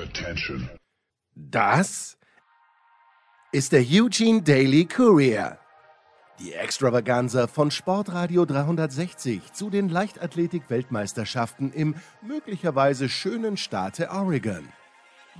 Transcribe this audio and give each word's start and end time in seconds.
Attention. 0.00 0.68
Das 1.34 2.16
ist 3.52 3.72
der 3.72 3.82
Eugene 3.82 4.40
Daily 4.40 4.86
Courier. 4.86 5.58
Die 6.38 6.54
Extravaganza 6.54 7.46
von 7.46 7.70
Sportradio 7.70 8.46
360 8.46 9.52
zu 9.52 9.68
den 9.68 9.90
Leichtathletik-Weltmeisterschaften 9.90 11.70
im 11.72 11.96
möglicherweise 12.22 13.10
schönen 13.10 13.58
Staate 13.58 14.08
Oregon. 14.10 14.66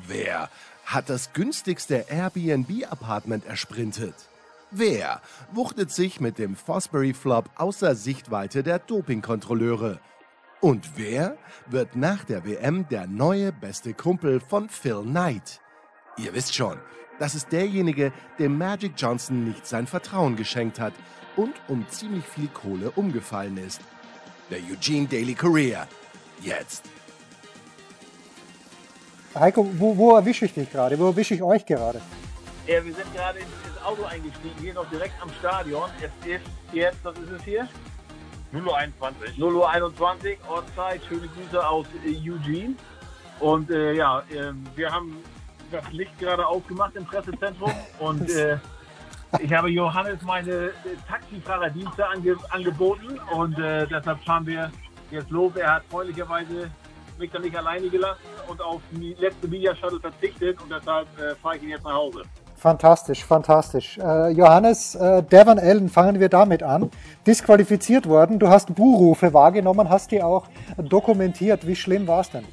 Wer 0.06 0.50
hat 0.84 1.08
das 1.08 1.32
günstigste 1.32 2.04
Airbnb-Apartment 2.10 3.46
ersprintet? 3.46 4.14
Wer 4.70 5.22
wuchtet 5.52 5.90
sich 5.90 6.20
mit 6.20 6.38
dem 6.38 6.54
Fosbury 6.54 7.14
Flop 7.14 7.48
außer 7.56 7.94
Sichtweite 7.94 8.62
der 8.62 8.78
Dopingkontrolleure? 8.78 10.00
Und 10.60 10.90
wer 10.96 11.38
wird 11.66 11.96
nach 11.96 12.24
der 12.24 12.44
WM 12.44 12.86
der 12.90 13.06
neue 13.06 13.50
beste 13.50 13.94
Kumpel 13.94 14.40
von 14.40 14.68
Phil 14.68 15.02
Knight? 15.02 15.58
Ihr 16.18 16.34
wisst 16.34 16.54
schon, 16.54 16.78
das 17.18 17.34
ist 17.34 17.50
derjenige, 17.50 18.12
dem 18.38 18.58
Magic 18.58 18.92
Johnson 18.94 19.44
nicht 19.44 19.66
sein 19.66 19.86
Vertrauen 19.86 20.36
geschenkt 20.36 20.78
hat 20.78 20.92
und 21.36 21.54
um 21.68 21.88
ziemlich 21.88 22.26
viel 22.26 22.48
Kohle 22.48 22.90
umgefallen 22.90 23.56
ist. 23.56 23.80
Der 24.50 24.58
Eugene 24.58 25.06
Daily 25.06 25.34
Courier. 25.34 25.88
Jetzt. 26.42 26.84
Heiko, 29.34 29.66
wo, 29.78 29.96
wo 29.96 30.14
erwische 30.14 30.44
ich 30.44 30.52
dich 30.52 30.70
gerade? 30.70 30.98
Wo 30.98 31.06
erwische 31.06 31.34
ich 31.34 31.42
euch 31.42 31.64
gerade? 31.64 32.02
Ja, 32.66 32.84
wir 32.84 32.92
sind 32.92 33.14
gerade 33.14 33.38
ins 33.38 33.82
Auto 33.82 34.04
eingestiegen, 34.04 34.54
hier 34.60 34.74
noch 34.74 34.90
direkt 34.90 35.14
am 35.22 35.30
Stadion. 35.38 35.88
Es 36.00 36.10
ist 36.28 36.44
jetzt, 36.74 36.98
was 37.02 37.16
ist 37.16 37.30
es 37.30 37.42
hier? 37.44 37.66
0 38.52 38.66
Uhr 38.66 38.76
21. 38.76 39.38
0 39.38 39.54
Uhr 39.54 39.70
21, 39.70 40.38
Ortszeit. 40.48 41.00
Schöne 41.08 41.28
Grüße 41.28 41.68
aus 41.68 41.86
äh, 42.04 42.30
Eugene. 42.30 42.74
Und 43.38 43.70
äh, 43.70 43.94
ja, 43.94 44.20
äh, 44.30 44.52
wir 44.74 44.90
haben 44.90 45.16
das 45.70 45.90
Licht 45.92 46.18
gerade 46.18 46.46
aufgemacht 46.46 46.96
im 46.96 47.04
Pressezentrum 47.04 47.72
und 48.00 48.28
äh, 48.28 48.58
ich 49.38 49.52
habe 49.52 49.70
Johannes 49.70 50.20
meine 50.22 50.50
äh, 50.50 50.72
Taxifahrerdienste 51.08 52.06
ange 52.06 52.36
angeboten 52.50 53.18
und 53.32 53.56
äh, 53.58 53.86
deshalb 53.86 54.22
fahren 54.24 54.46
wir 54.46 54.70
jetzt 55.10 55.30
los. 55.30 55.54
Er 55.54 55.74
hat 55.74 55.84
freundlicherweise 55.88 56.70
mich 57.18 57.30
dann 57.30 57.42
nicht 57.42 57.56
alleine 57.56 57.88
gelassen 57.88 58.20
und 58.48 58.60
auf 58.60 58.82
die 58.90 59.14
letzte 59.14 59.46
Media 59.46 59.74
Shuttle 59.76 60.00
verzichtet 60.00 60.60
und 60.60 60.70
deshalb 60.72 61.06
fahre 61.40 61.56
ich 61.56 61.62
ihn 61.62 61.68
jetzt 61.68 61.84
nach 61.84 61.92
Hause. 61.92 62.22
Fantastisch, 62.60 63.24
fantastisch. 63.24 63.96
Äh, 63.96 64.32
Johannes, 64.32 64.94
äh, 64.94 65.22
Devon 65.22 65.58
Allen, 65.58 65.88
fangen 65.88 66.20
wir 66.20 66.28
damit 66.28 66.62
an. 66.62 66.90
Disqualifiziert 67.26 68.06
worden. 68.06 68.38
Du 68.38 68.48
hast 68.48 68.74
Buhrufe 68.74 69.32
wahrgenommen, 69.32 69.88
hast 69.88 70.10
die 70.10 70.22
auch 70.22 70.46
dokumentiert. 70.76 71.66
Wie 71.66 71.74
schlimm 71.74 72.06
war 72.06 72.20
es 72.20 72.28
denn? 72.28 72.44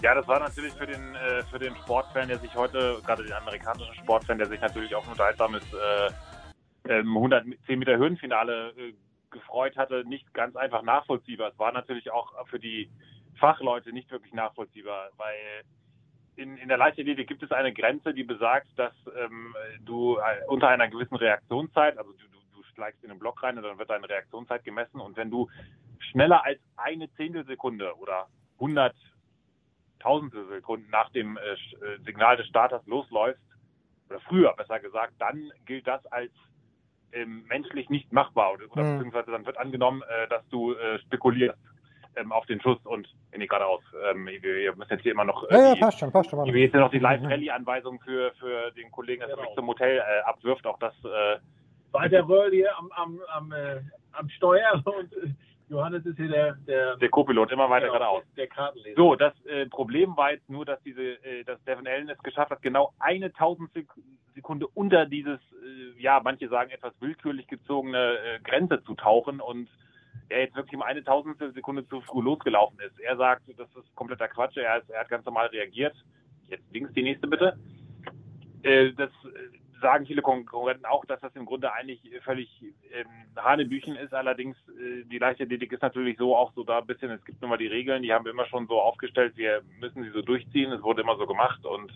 Ja, 0.00 0.14
das 0.14 0.26
war 0.26 0.40
natürlich 0.40 0.72
für 0.72 0.86
den, 0.86 1.14
äh, 1.14 1.42
für 1.50 1.58
den 1.58 1.76
Sportfan, 1.76 2.28
der 2.28 2.38
sich 2.38 2.54
heute, 2.54 3.02
gerade 3.04 3.24
den 3.24 3.34
amerikanischen 3.34 3.94
Sportfan, 3.96 4.38
der 4.38 4.48
sich 4.48 4.62
natürlich 4.62 4.94
auf 4.94 5.04
ein 5.04 5.10
unterhaltsames 5.10 5.62
äh, 6.88 6.90
110 6.90 7.58
ähm, 7.68 7.78
Meter 7.78 7.98
Höhenfinale 7.98 8.70
äh, 8.78 8.94
gefreut 9.30 9.76
hatte, 9.76 10.04
nicht 10.06 10.32
ganz 10.32 10.56
einfach 10.56 10.80
nachvollziehbar. 10.80 11.50
Es 11.50 11.58
war 11.58 11.72
natürlich 11.72 12.10
auch 12.10 12.32
für 12.46 12.58
die 12.58 12.88
Fachleute 13.38 13.92
nicht 13.92 14.10
wirklich 14.10 14.32
nachvollziehbar, 14.32 15.10
weil 15.18 15.64
in, 16.36 16.56
in 16.56 16.68
der 16.68 16.78
Leichtathletik 16.78 17.28
gibt 17.28 17.42
es 17.42 17.52
eine 17.52 17.72
Grenze, 17.72 18.14
die 18.14 18.24
besagt, 18.24 18.66
dass 18.76 18.92
ähm, 19.16 19.54
du 19.84 20.16
äh, 20.16 20.46
unter 20.48 20.68
einer 20.68 20.88
gewissen 20.88 21.16
Reaktionszeit, 21.16 21.96
also 21.98 22.12
du, 22.12 22.18
du, 22.18 22.38
du 22.56 22.62
schlägst 22.74 23.02
in 23.02 23.10
den 23.10 23.18
Block 23.18 23.42
rein 23.42 23.56
und 23.56 23.64
dann 23.64 23.78
wird 23.78 23.90
deine 23.90 24.08
Reaktionszeit 24.08 24.64
gemessen. 24.64 25.00
Und 25.00 25.16
wenn 25.16 25.30
du 25.30 25.48
schneller 26.10 26.44
als 26.44 26.60
eine 26.76 27.12
Zehntelsekunde 27.14 27.96
oder 27.96 28.28
100 28.54 28.94
Tausendsekunden 30.00 30.90
nach 30.90 31.10
dem 31.10 31.36
äh, 31.36 31.40
äh, 31.40 31.98
Signal 32.04 32.36
des 32.36 32.46
Starters 32.46 32.84
losläufst, 32.86 33.42
oder 34.10 34.20
früher 34.20 34.52
besser 34.54 34.80
gesagt, 34.80 35.14
dann 35.18 35.50
gilt 35.64 35.86
das 35.86 36.04
als 36.06 36.30
ähm, 37.12 37.44
menschlich 37.48 37.88
nicht 37.88 38.12
machbar. 38.12 38.52
Oder, 38.52 38.70
oder 38.70 38.82
mhm. 38.82 38.96
beziehungsweise 38.96 39.30
dann 39.30 39.46
wird 39.46 39.56
angenommen, 39.56 40.02
äh, 40.02 40.28
dass 40.28 40.46
du 40.48 40.74
äh, 40.74 40.98
spekulierst 41.00 41.58
ähm, 42.16 42.32
auf 42.32 42.46
den 42.46 42.60
Schuss 42.60 42.78
und 42.84 43.08
nee, 43.36 43.46
geradeaus. 43.46 43.82
Ähm, 44.10 44.26
wir, 44.26 44.42
wir 44.42 44.76
müssen 44.76 44.92
jetzt 44.92 45.02
hier 45.02 45.12
immer 45.12 45.24
noch 45.24 45.48
äh, 45.50 45.54
ja, 45.54 45.74
ja, 45.74 45.74
passt 45.76 45.98
schon, 45.98 46.12
passt 46.12 46.30
schon. 46.30 46.46
Ich 46.46 46.52
will 46.52 46.62
jetzt 46.62 46.74
noch 46.74 46.90
die 46.90 46.98
Live-Rally-Anweisung 46.98 48.00
für, 48.00 48.32
für 48.38 48.70
den 48.72 48.90
Kollegen, 48.90 49.20
der 49.20 49.30
genau. 49.30 49.42
mich 49.42 49.54
zum 49.54 49.66
Hotel 49.66 49.98
äh, 49.98 50.20
abwirft. 50.24 50.66
Auch 50.66 50.78
das 50.78 50.94
äh, 51.04 51.38
war 51.92 52.08
der 52.08 52.28
Röll 52.28 52.50
hier 52.50 52.76
am, 52.78 52.90
am, 52.92 53.20
am, 53.32 53.52
äh, 53.52 53.80
am 54.12 54.28
Steuer 54.30 54.82
und 54.84 55.12
äh, 55.12 55.30
Johannes 55.68 56.04
ist 56.04 56.16
hier 56.16 56.28
der 56.28 56.52
der, 56.66 56.96
der 56.96 57.08
Co-Pilot 57.08 57.50
immer 57.52 57.70
weiter 57.70 57.86
genau, 57.86 57.98
geradeaus. 57.98 58.24
Der 58.36 58.46
Kartenleser. 58.46 58.96
So, 58.96 59.14
das 59.16 59.32
äh, 59.46 59.66
Problem 59.66 60.16
war 60.16 60.32
jetzt 60.32 60.48
nur, 60.48 60.64
dass 60.64 60.80
diese, 60.82 61.02
äh, 61.24 61.44
dass 61.44 61.62
Devin 61.64 61.86
Allen 61.86 62.08
es 62.10 62.18
geschafft 62.18 62.50
hat, 62.50 62.62
genau 62.62 62.92
eine 62.98 63.32
Tausendsekunde 63.32 64.66
unter 64.74 65.06
dieses, 65.06 65.40
äh, 65.40 66.00
ja, 66.00 66.20
manche 66.22 66.48
sagen 66.48 66.70
etwas 66.70 66.92
willkürlich 67.00 67.46
gezogene 67.46 68.18
äh, 68.18 68.40
Grenze 68.42 68.82
zu 68.84 68.94
tauchen 68.94 69.40
und 69.40 69.68
er 70.28 70.40
jetzt 70.40 70.56
wirklich 70.56 70.74
um 70.74 70.82
eine 70.82 71.04
Tausendstel 71.04 71.52
Sekunde 71.52 71.86
zu 71.88 72.00
früh 72.02 72.22
losgelaufen 72.22 72.78
ist. 72.80 72.98
Er 73.00 73.16
sagt, 73.16 73.42
das 73.56 73.68
ist 73.76 73.94
kompletter 73.94 74.28
Quatsch, 74.28 74.56
er, 74.56 74.78
ist, 74.78 74.90
er 74.90 75.00
hat 75.00 75.08
ganz 75.08 75.24
normal 75.24 75.46
reagiert. 75.48 75.94
Jetzt 76.48 76.64
links 76.72 76.92
die 76.94 77.02
nächste 77.02 77.26
bitte. 77.26 77.58
Äh, 78.62 78.92
das 78.92 79.10
sagen 79.80 80.06
viele 80.06 80.22
Konkurrenten 80.22 80.86
auch, 80.86 81.04
dass 81.04 81.20
das 81.20 81.36
im 81.36 81.44
Grunde 81.44 81.70
eigentlich 81.72 82.00
völlig 82.22 82.48
ähm, 82.90 83.06
Hanebüchen 83.36 83.96
ist. 83.96 84.14
Allerdings, 84.14 84.56
äh, 84.68 85.04
die 85.04 85.18
Leichtathletik 85.18 85.72
ist 85.72 85.82
natürlich 85.82 86.16
so 86.16 86.34
auch 86.34 86.52
so 86.54 86.64
da 86.64 86.78
ein 86.78 86.86
bisschen, 86.86 87.10
es 87.10 87.24
gibt 87.24 87.42
nun 87.42 87.50
mal 87.50 87.58
die 87.58 87.66
Regeln, 87.66 88.02
die 88.02 88.12
haben 88.12 88.24
wir 88.24 88.32
immer 88.32 88.46
schon 88.46 88.66
so 88.66 88.80
aufgestellt, 88.80 89.36
wir 89.36 89.62
müssen 89.80 90.02
sie 90.02 90.10
so 90.10 90.22
durchziehen, 90.22 90.72
es 90.72 90.82
wurde 90.82 91.02
immer 91.02 91.18
so 91.18 91.26
gemacht 91.26 91.64
und 91.66 91.92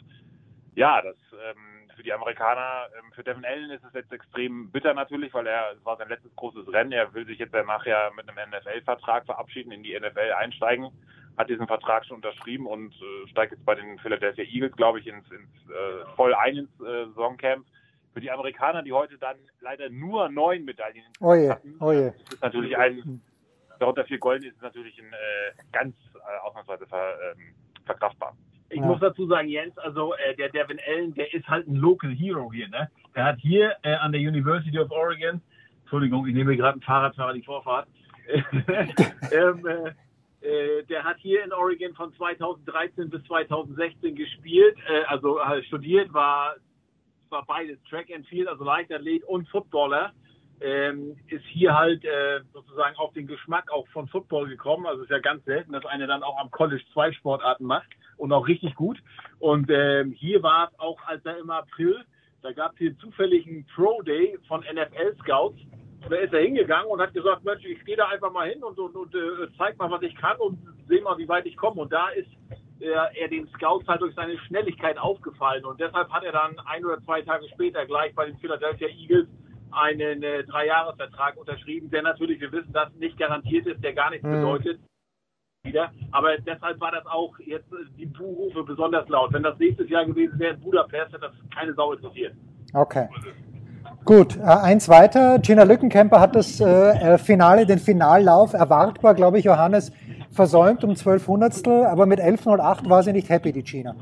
ja, 0.75 1.01
das 1.01 1.17
ähm, 1.33 1.78
für 1.99 2.05
die 2.05 2.13
Amerikaner, 2.13 2.87
ähm, 2.97 3.11
für 3.13 3.25
Devin 3.25 3.45
Allen 3.45 3.71
ist 3.71 3.83
es 3.85 3.93
jetzt 3.93 4.13
extrem 4.13 4.71
bitter 4.71 4.95
natürlich, 4.95 5.35
weil 5.35 5.49
er, 5.49 5.73
es 5.73 5.85
war 5.85 5.97
sein 5.97 6.09
letztes 6.09 6.35
großes 6.37 6.73
Rennen. 6.73 6.93
Er 6.93 7.13
will 7.13 7.27
sich 7.27 7.41
jetzt 7.41 7.53
danach 7.53 7.85
ja 7.87 8.11
mit 8.15 8.29
einem 8.29 8.51
NFL-Vertrag 8.51 9.27
verabschieden, 9.27 9.73
in 9.73 9.83
die 9.83 9.99
NFL 9.99 10.33
einsteigen, 10.39 10.91
hat 11.37 11.51
diesen 11.51 11.67
Vertrag 11.67 12.07
schon 12.07 12.19
unterschrieben 12.19 12.69
und 12.69 12.95
äh, 12.95 13.29
steigt 13.31 13.51
jetzt 13.51 13.65
bei 13.65 13.75
den 13.75 13.99
Philadelphia 13.99 14.45
Eagles, 14.45 14.77
glaube 14.77 15.01
ich, 15.01 15.09
ins, 15.09 15.29
ins 15.33 15.71
äh, 15.71 16.15
voll 16.15 16.35
ein 16.35 16.57
ins 16.57 16.81
äh, 16.81 17.07
Saisoncamp. 17.07 17.67
Für 18.15 18.21
die 18.21 18.31
Amerikaner, 18.31 18.85
die 18.85 18.93
heute 18.93 19.19
dann 19.19 19.37
leider 19.61 19.91
nur 19.91 20.29
neun 20.29 20.65
Medaillen 20.65 21.03
oh 21.21 21.35
je, 21.35 21.51
hatten, 21.51 21.77
oh 21.81 21.91
je. 21.91 22.13
ist 22.31 22.43
natürlich 22.43 22.77
ein, 22.77 23.21
darunter 23.81 24.05
vier 24.05 24.19
Golden 24.19 24.45
ist 24.45 24.63
natürlich 24.63 24.97
ein, 25.01 25.13
äh, 25.13 25.63
ganz 25.73 25.97
äh, 26.15 26.47
ausnahmsweise 26.47 26.87
ver, 26.87 27.15
ähm, 27.33 27.55
verkraftbar. 27.85 28.37
Ich 28.71 28.81
ja. 28.81 28.87
muss 28.87 29.01
dazu 29.01 29.27
sagen, 29.27 29.49
Jens, 29.49 29.77
also 29.79 30.15
äh, 30.15 30.35
der 30.37 30.51
Devin 30.51 30.79
Allen, 30.87 31.15
der 31.15 31.33
ist 31.33 31.49
halt 31.49 31.67
ein 31.67 31.77
Local 31.77 32.11
Hero 32.11 32.53
hier. 32.53 32.69
Ne? 32.69 32.91
Der 33.15 33.25
hat 33.25 33.39
hier 33.41 33.77
äh, 33.83 33.95
an 33.95 34.13
der 34.13 34.21
University 34.21 34.79
of 34.79 34.91
Oregon, 34.91 35.41
Entschuldigung, 35.81 36.27
ich 36.27 36.35
nehme 36.35 36.57
gerade 36.57 36.79
ein 36.79 36.83
Fahrradfahrer 36.83 37.33
die 37.33 37.43
Vorfahrt, 37.43 37.89
ähm, 38.29 39.67
äh, 39.67 39.93
äh, 40.47 40.85
der 40.85 41.03
hat 41.03 41.17
hier 41.19 41.43
in 41.43 41.53
Oregon 41.53 41.95
von 41.95 42.13
2013 42.15 43.09
bis 43.09 43.25
2016 43.25 44.15
gespielt, 44.15 44.77
äh, 44.87 45.05
also 45.05 45.39
studiert, 45.67 46.13
war, 46.13 46.57
war 47.31 47.47
beides 47.47 47.79
Track 47.89 48.09
and 48.15 48.27
Field, 48.27 48.49
also 48.49 48.65
Leichtathlet 48.65 49.25
und 49.25 49.49
Footballer 49.49 50.13
ähm, 50.61 51.17
ist 51.29 51.45
hier 51.47 51.77
halt 51.77 52.05
äh, 52.05 52.41
sozusagen 52.53 52.97
auf 52.97 53.13
den 53.13 53.27
Geschmack 53.27 53.71
auch 53.71 53.87
von 53.89 54.09
Football 54.09 54.49
gekommen. 54.49 54.87
Also 54.87 55.03
ist 55.03 55.11
ja 55.11 55.19
ganz 55.19 55.45
selten, 55.45 55.73
dass 55.73 55.85
einer 55.87 56.07
dann 56.07 56.23
auch 56.23 56.39
am 56.39 56.51
College 56.51 56.83
zwei 56.93 57.13
Sportarten 57.13 57.65
macht 57.65 57.89
und 58.17 58.33
auch 58.33 58.47
richtig 58.47 58.75
gut. 58.75 58.99
Und 59.39 59.71
ähm, 59.71 60.13
hier 60.13 60.43
war 60.43 60.69
es 60.69 60.79
auch, 60.79 60.99
als 61.07 61.25
er 61.25 61.39
im 61.39 61.51
April, 61.51 62.05
da 62.43 62.53
gab 62.53 62.73
es 62.73 62.79
hier 62.79 62.99
zufällig 62.99 63.47
einen 63.47 63.67
Pro 63.75 64.03
Day 64.03 64.39
von 64.47 64.61
NFL 64.61 65.17
Scouts. 65.21 65.59
Und 66.05 66.13
da 66.13 66.17
ist 66.17 66.33
er 66.33 66.41
hingegangen 66.41 66.91
und 66.91 67.01
hat 67.01 67.13
gesagt, 67.13 67.45
Mensch, 67.45 67.65
ich 67.65 67.85
gehe 67.85 67.97
da 67.97 68.07
einfach 68.09 68.33
mal 68.33 68.49
hin 68.49 68.63
und, 68.63 68.79
und, 68.79 68.95
und 68.95 69.15
äh, 69.15 69.49
zeig 69.57 69.77
mal, 69.79 69.91
was 69.91 70.03
ich 70.03 70.15
kann 70.15 70.37
und 70.39 70.59
sehe 70.87 71.03
mal, 71.03 71.19
wie 71.19 71.29
weit 71.29 71.47
ich 71.47 71.57
komme. 71.57 71.81
Und 71.81 71.93
da 71.93 72.09
ist 72.11 72.29
er, 72.81 73.11
er 73.17 73.29
den 73.29 73.49
Scouts 73.49 73.87
halt 73.89 74.01
durch 74.01 74.15
seine 74.15 74.39
Schnelligkeit 74.39 74.99
aufgefallen. 74.99 75.65
Und 75.65 75.81
deshalb 75.81 76.11
hat 76.11 76.23
er 76.23 76.33
dann 76.33 76.59
ein 76.67 76.85
oder 76.85 77.03
zwei 77.03 77.23
Tage 77.23 77.49
später 77.49 77.85
gleich 77.87 78.15
bei 78.15 78.27
den 78.27 78.39
Philadelphia 78.39 78.89
Eagles 78.89 79.27
einen 79.73 80.23
äh, 80.23 80.45
Dreijahresvertrag 80.45 81.37
unterschrieben, 81.37 81.91
der 81.91 82.03
natürlich, 82.03 82.41
wir 82.41 82.53
wissen, 82.53 82.73
das 82.73 82.93
nicht 82.95 83.19
garantiert 83.19 83.67
ist, 83.67 83.83
der 83.83 83.95
gar 83.95 84.11
nichts 84.11 84.27
mhm. 84.27 84.33
bedeutet. 84.33 84.81
Wieder. 85.65 85.91
Aber 86.13 86.39
deshalb 86.39 86.81
war 86.81 86.93
das 86.93 87.05
auch 87.07 87.37
jetzt 87.41 87.71
äh, 87.73 87.85
die 87.97 88.07
Buhrufe 88.07 88.63
besonders 88.63 89.09
laut. 89.09 89.33
Wenn 89.33 89.43
das 89.43 89.59
nächstes 89.59 89.89
Jahr 89.91 90.07
gewesen 90.07 90.39
wäre 90.39 90.55
in 90.55 90.61
Budapest, 90.61 91.13
hätte 91.13 91.21
das 91.21 91.33
keine 91.55 91.75
Sau 91.75 91.93
interessiert. 91.93 92.35
Okay. 92.73 93.09
Gut, 94.05 94.37
äh, 94.37 94.43
eins 94.43 94.89
weiter. 94.89 95.39
Gina 95.41 95.65
Lückenkämper 95.65 96.21
hat 96.21 96.35
das 96.35 96.61
äh, 96.61 97.19
Finale, 97.19 97.67
den 97.67 97.79
Finallauf 97.79 98.55
erwartbar, 98.55 99.15
glaube 99.15 99.39
ich, 99.39 99.45
Johannes, 99.45 99.93
versäumt 100.31 100.85
um 100.85 100.95
12 100.95 101.27
Hundertstel, 101.27 101.85
aber 101.85 102.07
mit 102.07 102.21
11.08 102.21 102.89
war 102.89 103.03
sie 103.03 103.13
nicht 103.13 103.29
happy, 103.29 103.53
die 103.53 103.63
Gina. 103.63 103.95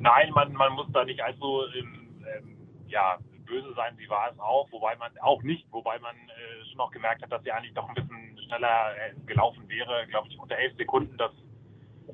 Nein, 0.00 0.30
man, 0.34 0.52
man 0.52 0.72
muss 0.74 0.86
da 0.92 1.04
nicht 1.04 1.20
allzu 1.22 1.62
ähm, 1.76 2.08
ähm 2.36 2.56
ja, 2.86 3.18
böse 3.48 3.72
sein, 3.74 3.96
sie 3.96 4.08
war 4.08 4.30
es 4.30 4.38
auch, 4.38 4.70
wobei 4.70 4.96
man 4.96 5.16
auch 5.18 5.42
nicht, 5.42 5.66
wobei 5.72 5.98
man 5.98 6.14
äh, 6.16 6.64
schon 6.66 6.78
noch 6.78 6.90
gemerkt 6.90 7.22
hat, 7.22 7.32
dass 7.32 7.42
sie 7.42 7.52
eigentlich 7.52 7.74
doch 7.74 7.88
ein 7.88 7.94
bisschen 7.94 8.38
schneller 8.46 8.94
äh, 8.96 9.14
gelaufen 9.26 9.68
wäre, 9.68 10.06
glaube 10.08 10.28
ich, 10.28 10.38
unter 10.38 10.56
elf 10.56 10.76
Sekunden. 10.76 11.16
Das 11.16 11.32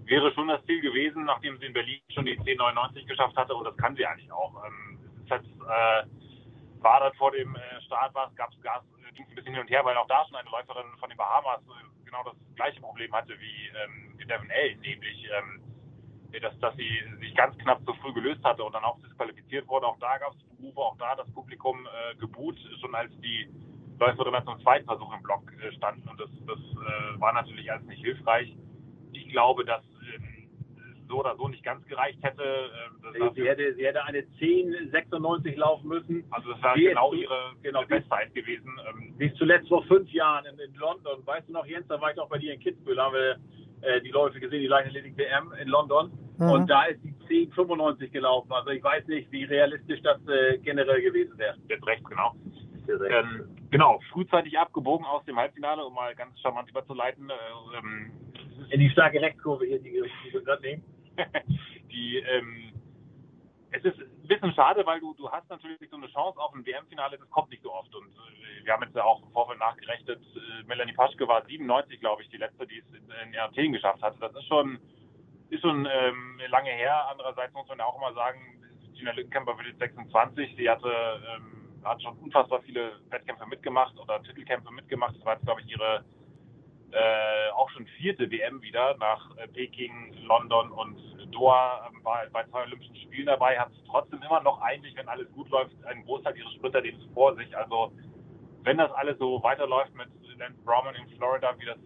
wäre 0.07 0.33
schon 0.33 0.49
das 0.49 0.65
Ziel 0.67 0.81
gewesen, 0.81 1.25
nachdem 1.25 1.59
sie 1.59 1.67
in 1.67 1.73
Berlin 1.73 2.01
schon 2.11 2.27
die 2.27 2.39
10,99 2.39 3.07
geschafft 3.07 3.37
hatte 3.37 3.55
und 3.55 3.65
das 3.65 3.77
kann 3.77 3.97
sie 3.97 4.07
eigentlich 4.07 4.31
auch. 4.33 4.53
Ähm, 4.65 4.99
es 5.25 5.31
hat, 5.31 5.45
äh, 5.45 6.83
war 6.83 7.01
dann 7.01 7.15
vor 7.15 7.33
dem 7.33 7.55
äh, 7.55 7.81
Start 7.83 8.15
gab 8.15 8.51
es 8.53 8.63
Gas, 8.63 8.83
äh, 9.09 9.13
ging 9.13 9.27
ein 9.29 9.35
bisschen 9.35 9.55
hin 9.55 9.63
und 9.63 9.71
her, 9.71 9.85
weil 9.85 9.97
auch 9.97 10.09
da 10.09 10.25
schon 10.27 10.37
eine 10.37 10.51
Läuferin 10.51 10.87
von 10.99 11.09
den 11.09 11.19
Bahamas 11.19 11.61
äh, 11.61 12.05
genau 12.05 12.23
das 12.25 12.35
gleiche 12.57 12.81
Problem 12.81 13.13
hatte 13.13 13.39
wie, 13.41 13.69
ähm, 13.69 14.05
Devon 14.27 14.51
L, 14.51 14.77
nämlich 14.77 15.29
ähm, 15.37 15.63
dass, 16.41 16.59
dass 16.61 16.77
sie 16.77 16.91
sich 17.21 17.35
ganz 17.35 17.57
knapp 17.59 17.85
zu 17.85 17.95
früh 17.95 18.13
gelöst 18.13 18.43
hatte 18.45 18.65
und 18.65 18.75
dann 18.75 18.85
auch 18.85 18.99
disqualifiziert 19.01 19.69
wurde. 19.69 19.87
Auch 19.87 19.99
da 19.99 20.19
gab 20.19 20.33
es 20.33 20.57
Berufe, 20.57 20.81
auch 20.81 20.97
da 20.99 21.15
das 21.17 21.31
Publikum 21.33 21.87
äh, 21.87 22.17
geboot, 22.17 22.57
schon 22.81 22.95
als 22.95 23.13
die 23.21 23.49
Läuferin 23.99 24.45
zum 24.45 24.61
zweiten 24.61 24.87
Versuch 24.87 25.13
im 25.15 25.23
Block 25.23 25.53
äh, 25.63 25.73
standen 25.73 26.09
und 26.09 26.21
das, 26.21 26.31
das 26.47 26.59
äh, 26.59 27.21
war 27.21 27.33
natürlich 27.33 27.71
alles 27.71 27.87
nicht 27.87 28.03
hilfreich. 28.03 28.57
Ich 29.13 29.29
glaube, 29.29 29.65
dass 29.65 29.85
so 31.09 31.21
oder 31.21 31.37
so 31.37 31.49
nicht 31.49 31.63
ganz 31.63 31.87
gereicht 31.87 32.19
hätte. 32.23 32.43
Äh, 32.43 33.31
sie, 33.35 33.49
hätte, 33.49 33.75
sie 33.75 33.87
hätte 33.87 34.05
eine 34.05 34.21
10,96 34.41 35.57
laufen 35.57 35.89
müssen. 35.89 36.25
Also 36.31 36.53
das 36.53 36.63
war 36.63 36.75
genau 36.75 37.13
ihre, 37.13 37.53
genau, 37.63 37.81
ihre 37.81 37.89
Bestzeit 37.89 38.35
gewesen. 38.35 38.71
Ähm, 38.89 39.15
wie 39.19 39.33
zuletzt 39.35 39.69
vor 39.69 39.85
fünf 39.85 40.11
Jahren 40.11 40.47
in, 40.47 40.59
in, 40.59 40.75
London. 40.75 41.25
Weißt 41.25 41.49
du 41.49 41.53
noch, 41.53 41.67
Jens, 41.67 41.87
da 41.89 42.01
war 42.01 42.13
ich 42.13 42.19
auch 42.19 42.29
bei 42.29 42.39
dir 42.39 42.55
in 42.55 42.61
Kitzbühel, 42.61 43.01
haben 43.01 43.15
wir 43.15 43.39
äh, 43.83 44.01
die 44.01 44.11
Läufe 44.11 44.41
gesehen, 44.41 44.61
die 44.61 44.67
Leichtathletik 44.67 45.17
WM 45.17 45.53
in 45.61 45.69
London. 45.69 46.11
Mhm. 46.39 46.51
Und 46.51 46.71
da 46.71 46.85
ist 46.85 47.01
die 47.05 47.15
10,95 47.51 48.09
gelaufen. 48.09 48.53
Also 48.53 48.71
ich 48.71 48.83
weiß 48.83 49.07
nicht, 49.07 49.31
wie 49.31 49.45
realistisch 49.45 50.01
das 50.03 50.19
äh, 50.27 50.59
generell 50.59 51.01
gewesen 51.01 51.39
wäre. 51.39 51.57
Jetzt 51.69 51.87
recht, 51.87 52.05
genau. 52.05 52.35
Ähm, 52.89 53.49
genau, 53.71 54.01
frühzeitig 54.13 54.59
abgebogen 54.59 55.07
aus 55.07 55.25
dem 55.25 55.37
Halbfinale, 55.37 55.85
um 55.85 55.95
mal 55.95 56.15
ganz 56.15 56.39
charmant 56.41 56.69
überzuleiten. 56.69 57.31
Äh, 57.31 57.79
ähm, 57.79 58.11
in 58.71 58.81
die 58.81 58.91
starke 58.91 59.21
Rechtskurve 59.21 59.65
hier, 59.67 59.79
die, 59.79 59.93
die 59.93 60.33
wir 60.33 60.43
gerade 60.43 60.63
nehmen. 60.63 60.85
die, 61.91 62.19
ähm, 62.19 62.73
es 63.71 63.85
ist 63.85 63.99
ein 63.99 64.29
bisschen 64.29 64.55
schade, 64.55 64.87
weil 64.87 65.01
du, 65.01 65.15
du 65.15 65.31
hast 65.31 65.49
natürlich 65.51 65.91
so 65.91 65.97
eine 65.97 66.07
Chance 66.09 66.39
auf 66.39 66.55
ein 66.55 66.65
WM-Finale, 66.65 67.19
das 67.19 67.29
kommt 67.31 67.51
nicht 67.51 67.63
so 67.63 67.73
oft. 67.73 67.93
Und 67.95 68.07
äh, 68.07 68.65
wir 68.65 68.73
haben 68.73 68.83
jetzt 68.83 68.95
ja 68.95 69.05
auch 69.05 69.23
im 69.23 69.31
Vorfeld 69.33 69.59
nachgerechnet, 69.59 70.21
äh, 70.21 70.63
Melanie 70.67 70.93
Paschke 70.93 71.27
war 71.27 71.45
97, 71.45 72.01
glaube 72.01 72.23
ich, 72.23 72.29
die 72.29 72.37
letzte, 72.37 72.67
die 72.67 72.79
es 72.79 72.87
in, 72.89 73.33
in 73.33 73.39
Athen 73.39 73.73
geschafft 73.73 74.03
hatte. 74.03 74.19
Das 74.21 74.35
ist 74.35 74.47
schon, 74.47 74.79
ist 75.55 75.63
schon 75.63 75.87
ähm, 75.91 76.41
lange 76.49 76.71
her. 76.71 77.09
Andererseits 77.11 77.53
muss 77.55 77.69
man 77.69 77.79
ja 77.79 77.85
auch 77.85 77.97
immer 77.97 78.13
sagen, 78.15 78.41
Gina 78.95 79.13
Lückenkämper 79.13 79.57
wird 79.57 79.69
jetzt 79.69 79.79
26. 79.79 80.57
Sie 80.57 80.69
hatte, 80.69 80.89
ähm, 80.89 81.85
hat 81.85 82.03
schon 82.03 82.17
unfassbar 82.19 82.61
viele 82.63 82.93
Wettkämpfe 83.11 83.47
mitgemacht 83.47 83.99
oder 83.99 84.23
Titelkämpfe 84.23 84.73
mitgemacht. 84.73 85.17
Das 85.17 85.25
war 85.25 85.35
jetzt, 85.35 85.45
glaube 85.45 85.61
ich, 85.63 85.71
ihre 85.71 86.05
äh, 86.93 87.51
auch 87.55 87.69
schon 87.71 87.87
vierte 87.99 88.31
WM 88.31 88.63
wieder 88.63 88.97
nach 88.99 89.37
äh, 89.37 89.49
Peking, 89.49 90.15
London 90.27 90.71
und 90.71 90.97
Doha 91.33 91.89
ähm, 91.89 92.05
war 92.05 92.25
bei 92.33 92.45
zwei 92.45 92.63
Olympischen 92.63 92.97
Spielen 92.97 93.27
dabei, 93.27 93.59
hat 93.59 93.73
trotzdem 93.89 94.23
immer 94.23 94.41
noch 94.43 94.61
eigentlich, 94.61 94.95
wenn 94.97 95.09
alles 95.09 95.31
gut 95.33 95.49
läuft, 95.51 95.73
einen 95.87 96.05
Großteil 96.05 96.37
ihres 96.37 96.53
Sprinterlebens 96.55 97.05
vor 97.13 97.35
sich. 97.35 97.57
Also 97.57 97.93
wenn 98.63 98.79
das 98.79 98.93
alles 98.93 99.19
so 99.19 99.43
weiterläuft 99.43 99.93
mit 99.95 100.09
Lance 100.39 100.59
Browman 100.65 100.95
in 100.95 101.09
Florida, 101.17 101.55
wie 101.59 101.67
das 101.67 101.79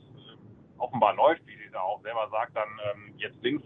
offenbar 0.78 1.14
läuft, 1.14 1.46
wie 1.46 1.56
sie 1.56 1.70
da 1.70 1.80
auch 1.80 2.00
selber 2.02 2.28
sagt, 2.30 2.56
dann 2.56 2.68
ähm, 2.90 3.14
jetzt 3.18 3.42
links 3.42 3.64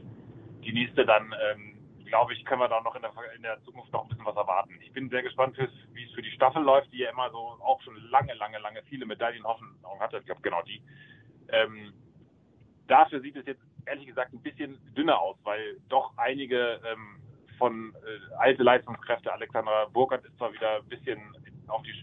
die 0.64 0.72
nächste, 0.72 1.04
dann 1.04 1.34
ähm, 1.50 1.72
glaube 2.04 2.34
ich, 2.34 2.44
können 2.44 2.60
wir 2.60 2.68
da 2.68 2.80
noch 2.82 2.94
in 2.94 3.02
der, 3.02 3.12
in 3.34 3.42
der 3.42 3.62
Zukunft 3.62 3.92
noch 3.92 4.02
ein 4.02 4.08
bisschen 4.08 4.26
was 4.26 4.36
erwarten. 4.36 4.78
Ich 4.82 4.92
bin 4.92 5.08
sehr 5.08 5.22
gespannt, 5.22 5.56
wie 5.58 6.04
es 6.04 6.12
für 6.12 6.22
die 6.22 6.30
Staffel 6.32 6.62
läuft, 6.62 6.92
die 6.92 6.98
ja 6.98 7.10
immer 7.10 7.30
so 7.30 7.38
auch 7.38 7.80
schon 7.82 7.96
lange, 8.10 8.34
lange, 8.34 8.58
lange 8.58 8.82
viele 8.84 9.06
Medaillen 9.06 9.44
Hoffnung 9.44 9.70
hatte. 9.98 10.18
Ich 10.18 10.26
glaube, 10.26 10.42
genau 10.42 10.62
die. 10.62 10.82
Ähm, 11.48 11.92
dafür 12.86 13.20
sieht 13.20 13.36
es 13.36 13.46
jetzt 13.46 13.62
ehrlich 13.86 14.06
gesagt 14.06 14.32
ein 14.32 14.42
bisschen 14.42 14.78
dünner 14.94 15.20
aus, 15.20 15.36
weil 15.42 15.80
doch 15.88 16.12
einige 16.18 16.80
ähm, 16.84 17.16
von 17.58 17.94
äh, 18.04 18.34
alte 18.34 18.62
Leistungskräfte, 18.62 19.32
Alexandra 19.32 19.86
Burkhardt 19.86 20.24
ist 20.24 20.36
zwar 20.36 20.52
wieder 20.52 20.76
ein 20.76 20.88
bisschen 20.88 21.18
auf 21.68 21.82
die 21.82 21.94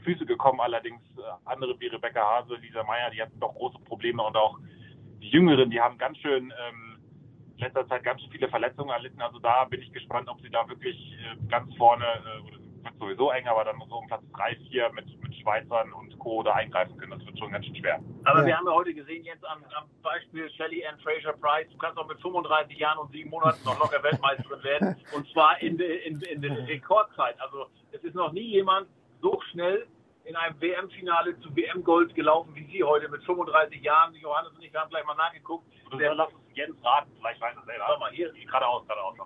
Füße 0.00 0.26
gekommen, 0.26 0.60
allerdings 0.60 1.02
äh, 1.18 1.22
andere 1.44 1.78
wie 1.80 1.86
Rebecca 1.86 2.20
Hase, 2.20 2.54
Lisa 2.56 2.82
Meyer, 2.84 3.10
die 3.10 3.22
hatten 3.22 3.38
doch 3.40 3.54
große 3.54 3.78
Probleme 3.80 4.22
und 4.22 4.36
auch 4.36 4.58
die 5.20 5.28
Jüngeren, 5.28 5.70
die 5.70 5.80
haben 5.80 5.98
ganz 5.98 6.18
schön 6.18 6.52
ähm, 6.68 6.98
in 7.56 7.58
letzter 7.60 7.86
Zeit 7.88 8.02
ganz 8.04 8.22
viele 8.30 8.48
Verletzungen 8.48 8.90
erlitten. 8.90 9.20
Also 9.20 9.38
da 9.38 9.64
bin 9.64 9.82
ich 9.82 9.92
gespannt, 9.92 10.28
ob 10.28 10.40
sie 10.40 10.50
da 10.50 10.66
wirklich 10.68 10.96
äh, 11.12 11.36
ganz 11.48 11.74
vorne, 11.76 12.04
äh, 12.04 12.52
wird 12.84 12.94
sowieso 12.98 13.30
eng, 13.30 13.46
aber 13.46 13.64
dann 13.64 13.76
so 13.88 13.96
um 13.96 14.06
Platz 14.06 14.22
3, 14.34 14.56
4 14.70 14.92
mit, 14.92 15.22
mit 15.22 15.34
Schweizern 15.36 15.92
und 15.92 16.18
Co. 16.18 16.42
da 16.42 16.52
eingreifen 16.52 16.96
können. 16.96 17.12
Das 17.12 17.26
wird 17.26 17.38
schon 17.38 17.52
ganz 17.52 17.66
schön 17.66 17.76
schwer. 17.76 18.00
Aber 18.24 18.40
ja. 18.40 18.46
wir 18.46 18.56
haben 18.56 18.66
ja 18.66 18.72
heute 18.72 18.94
gesehen, 18.94 19.24
jetzt 19.24 19.44
am, 19.44 19.62
am 19.76 19.84
Beispiel 20.02 20.50
Shelly 20.50 20.84
Ann 20.86 20.98
Fraser 21.00 21.34
Price, 21.34 21.68
du 21.70 21.76
kannst 21.76 21.98
auch 21.98 22.08
mit 22.08 22.20
35 22.20 22.78
Jahren 22.78 22.98
und 22.98 23.12
sieben 23.12 23.28
Monaten 23.30 23.62
noch 23.64 23.78
locker 23.78 24.02
Weltmeisterin 24.02 24.62
werden. 24.62 24.96
Und 25.14 25.28
zwar 25.32 25.60
in, 25.60 25.78
in, 25.78 26.20
in 26.20 26.40
der 26.40 26.66
Rekordzeit. 26.66 27.38
Also 27.40 27.66
es 27.92 28.02
ist 28.02 28.14
noch 28.14 28.32
nie 28.32 28.48
jemand 28.48 28.88
so 29.20 29.40
schnell 29.50 29.86
in 30.24 30.36
einem 30.36 30.60
WM-Finale 30.60 31.38
zu 31.40 31.54
WM-Gold 31.56 32.14
gelaufen 32.14 32.54
wie 32.54 32.64
Sie 32.66 32.84
heute 32.84 33.08
mit 33.08 33.22
35 33.24 33.82
Jahren. 33.82 34.14
Johannes 34.14 34.52
und 34.52 34.62
ich 34.62 34.74
haben 34.74 34.90
gleich 34.90 35.04
mal 35.04 35.14
nachgeguckt. 35.14 35.64
Der, 35.98 36.14
lass 36.14 36.28
uns 36.32 36.44
Jens 36.54 36.76
raten, 36.84 37.10
vielleicht 37.18 37.40
weiß 37.40 37.56
er 37.56 37.64
selber. 37.64 37.84
Schau 37.88 37.98
mal, 37.98 38.10
hier, 38.12 38.32
geradeaus, 38.32 38.86
geradeaus. 38.86 39.16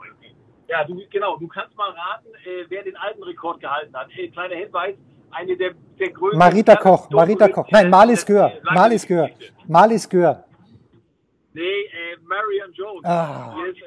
Ja, 0.68 0.84
du, 0.84 0.98
genau, 1.10 1.36
du 1.36 1.46
kannst 1.46 1.76
mal 1.76 1.90
raten, 1.90 2.28
äh, 2.46 2.64
wer 2.68 2.82
den 2.82 2.96
alten 2.96 3.22
Rekord 3.22 3.60
gehalten 3.60 3.94
hat. 3.94 4.08
Hey, 4.10 4.30
kleiner 4.30 4.54
Hinweis, 4.54 4.96
eine 5.30 5.56
der, 5.56 5.74
der 5.98 6.10
größten. 6.10 6.38
Marita 6.38 6.76
Koch, 6.76 7.10
Marita 7.10 7.48
Koch. 7.48 7.68
Nein, 7.70 7.90
Malis 7.90 8.24
Gör. 8.24 8.52
Malis 8.72 9.06
Gör. 9.06 9.28
Malis 9.66 10.08
Gör. 10.08 10.44
Nee, 11.52 11.62
äh, 11.62 12.16
Marion 12.22 12.72
Jones. 12.72 13.04
Ah. 13.04 13.54
Ist, 13.68 13.78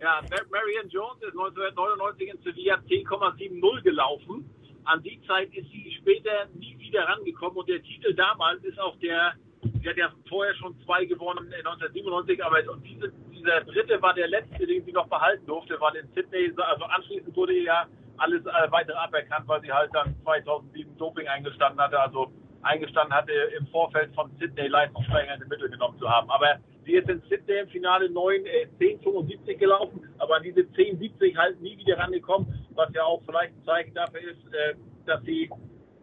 ja, 0.00 0.20
Marion 0.50 0.88
Jones 0.88 1.22
ist 1.22 1.36
1999 1.38 2.28
in 2.28 2.42
Sevilla 2.42 2.74
10,70 2.88 3.82
gelaufen. 3.82 4.50
An 4.88 5.02
die 5.02 5.20
Zeit 5.26 5.52
ist 5.52 5.70
sie 5.70 5.94
später 6.00 6.46
nie 6.54 6.78
wieder 6.78 7.02
rangekommen. 7.04 7.58
Und 7.58 7.68
der 7.68 7.82
Titel 7.82 8.14
damals 8.14 8.64
ist 8.64 8.80
auch 8.80 8.96
der, 9.00 9.34
sie 9.62 9.88
hat 9.88 9.96
ja 9.98 10.10
vorher 10.28 10.54
schon 10.54 10.74
zwei 10.84 11.04
gewonnen 11.04 11.52
1997, 11.52 12.42
aber 12.42 12.58
und 12.72 12.82
diese, 12.82 13.12
dieser 13.30 13.60
dritte 13.64 14.00
war 14.00 14.14
der 14.14 14.28
letzte, 14.28 14.66
den 14.66 14.82
sie 14.86 14.92
noch 14.92 15.06
behalten 15.08 15.44
durfte, 15.46 15.78
weil 15.78 15.96
in 15.96 16.08
Sydney, 16.14 16.52
also 16.56 16.84
anschließend 16.84 17.36
wurde 17.36 17.52
ja 17.58 17.86
alles 18.16 18.44
äh, 18.46 18.70
weitere 18.70 18.96
aberkannt, 18.96 19.46
weil 19.46 19.60
sie 19.60 19.70
halt 19.70 19.90
dann 19.94 20.16
2007 20.24 20.96
Doping 20.96 21.28
eingestanden 21.28 21.80
hatte, 21.80 22.00
also 22.00 22.32
eingestanden 22.62 23.14
hatte, 23.14 23.32
im 23.58 23.66
Vorfeld 23.66 24.14
von 24.14 24.30
Sydney 24.38 24.68
leistungssteigernde 24.68 25.46
Mittel 25.46 25.68
genommen 25.68 25.98
zu 25.98 26.08
haben. 26.08 26.30
Aber 26.30 26.58
sie 26.86 26.92
ist 26.92 27.08
in 27.10 27.20
Sydney 27.28 27.58
im 27.58 27.68
Finale 27.68 28.08
9, 28.10 28.46
äh, 28.46 28.66
10,75 28.78 29.54
gelaufen, 29.58 30.07
aber 30.28 30.36
an 30.36 30.42
diese 30.42 30.60
10,70 30.60 31.36
halt 31.36 31.60
nie 31.60 31.76
wieder 31.78 31.98
rangekommen, 31.98 32.46
was 32.74 32.92
ja 32.94 33.02
auch 33.02 33.22
vielleicht 33.24 33.54
ein 33.54 33.64
Zeichen 33.64 33.94
dafür 33.94 34.20
ist, 34.20 34.44
äh, 34.52 34.74
dass 35.06 35.22
sie 35.22 35.50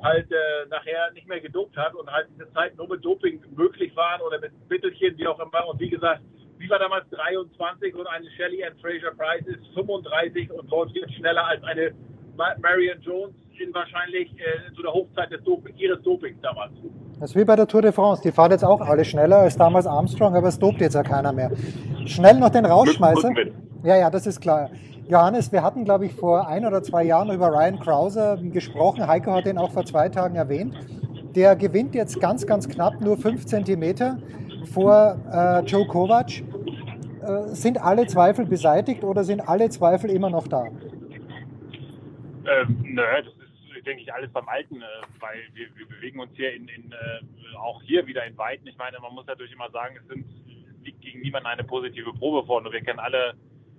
halt 0.02 0.32
äh, 0.32 0.68
nachher 0.70 1.12
nicht 1.14 1.28
mehr 1.28 1.40
gedopt 1.40 1.78
hat 1.78 1.94
und 1.94 2.12
halt 2.12 2.28
diese 2.34 2.52
Zeit 2.54 2.76
nur 2.76 2.90
mit 2.90 3.06
Doping 3.06 3.40
möglich 3.56 3.96
waren 3.96 4.22
oder 4.22 4.40
mit 4.40 4.52
Mittelchen, 4.68 5.18
wie 5.18 5.28
auch 5.28 5.40
immer. 5.40 5.68
Und 5.68 5.80
wie 5.80 5.90
gesagt, 5.90 6.22
Sie 6.58 6.70
war 6.70 6.80
damals 6.80 7.04
23 7.10 7.94
und 7.96 8.08
eine 8.08 8.26
Shelley 8.32 8.64
Ann 8.64 8.74
Fraser 8.82 9.14
Price 9.16 9.46
ist 9.46 9.68
35 9.76 10.50
und 10.52 10.70
läuft 10.72 10.96
jetzt 10.96 11.14
schneller 11.14 11.46
als 11.46 11.62
eine 11.64 11.92
Marion 12.38 13.02
Jones 13.02 13.36
in 13.60 13.74
wahrscheinlich 13.74 14.32
äh, 14.40 14.74
zu 14.74 14.82
der 14.82 14.94
Hochzeit 14.94 15.32
des 15.32 15.44
Dop 15.44 15.68
ihres 15.78 16.02
Dopings 16.02 16.40
damals. 16.42 16.72
Das 17.20 17.32
ist 17.32 17.36
wie 17.36 17.46
bei 17.46 17.56
der 17.56 17.68
Tour 17.68 17.82
de 17.82 17.92
France. 17.92 18.22
Die 18.24 18.32
fahren 18.32 18.52
jetzt 18.52 18.64
auch 18.64 18.82
alle 18.82 19.06
schneller 19.06 19.38
als 19.38 19.58
damals 19.58 19.86
Armstrong, 19.86 20.36
aber 20.36 20.48
es 20.48 20.58
dopt 20.58 20.82
jetzt 20.82 20.96
ja 20.96 21.04
keiner 21.04 21.32
mehr. 21.34 21.52
Schnell 22.06 22.40
noch 22.40 22.50
den 22.50 22.66
Rausschmeißer. 22.66 23.32
Ja, 23.86 23.96
ja, 23.96 24.10
das 24.10 24.26
ist 24.26 24.42
klar. 24.42 24.72
Johannes, 25.08 25.52
wir 25.52 25.62
hatten, 25.62 25.86
glaube 25.86 26.08
ich, 26.08 26.14
vor 26.14 26.48
ein 26.48 26.66
oder 26.66 26.82
zwei 26.82 27.04
Jahren 27.04 27.30
über 27.30 27.50
Ryan 27.50 27.80
Krauser 27.80 28.38
gesprochen. 28.38 29.06
Heiko 29.06 29.32
hat 29.32 29.46
ihn 29.46 29.60
auch 29.60 29.72
vor 29.72 29.86
zwei 29.86 30.10
Tagen 30.10 30.36
erwähnt. 30.36 30.76
Der 31.36 31.56
gewinnt 31.56 31.94
jetzt 31.94 32.20
ganz, 32.20 32.48
ganz 32.48 32.68
knapp 32.68 33.00
nur 33.00 33.16
fünf 33.16 33.46
Zentimeter 33.46 34.18
vor 34.74 35.20
äh, 35.32 35.60
Joe 35.66 35.86
Kovac. 35.86 36.42
Äh, 36.42 37.54
sind 37.54 37.80
alle 37.80 38.08
Zweifel 38.08 38.48
beseitigt 38.48 39.04
oder 39.04 39.24
sind 39.24 39.42
alle 39.42 39.70
Zweifel 39.70 40.10
immer 40.10 40.32
noch 40.32 40.48
da? 40.48 40.66
Ähm, 40.66 40.74
nö, 42.82 43.04
das 43.24 43.28
ist, 43.28 43.86
denke 43.86 44.02
ich, 44.02 44.12
alles 44.12 44.32
beim 44.32 44.50
Alten, 44.50 44.78
äh, 44.78 44.86
weil 45.20 45.38
wir, 45.54 45.68
wir, 45.76 45.88
bewegen 45.88 46.20
uns 46.20 46.32
hier 46.34 46.56
in, 46.56 46.68
in 46.70 46.92
äh, 46.92 47.56
auch 47.58 47.84
hier 47.84 48.08
wieder 48.08 48.26
in 48.26 48.36
Weiten. 48.36 48.66
Ich 48.66 48.80
meine, 48.80 49.00
man 49.00 49.14
muss 49.14 49.28
natürlich 49.28 49.54
immer 49.54 49.70
sagen, 49.70 49.96
es 50.02 50.08
sind, 50.08 50.26
liegt 50.84 51.02
gegen 51.02 51.22
niemanden 51.22 51.50
eine 51.50 51.64
positive 51.64 52.14
Probe 52.14 52.44
vor. 52.48 52.64
Nur 52.64 52.74
wir 52.74 52.82
kennen 52.82 53.00
alle 53.00 53.36